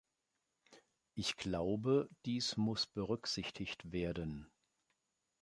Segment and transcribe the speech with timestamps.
[1.13, 4.49] Ich glaube, dies muss berücksichtigt werden.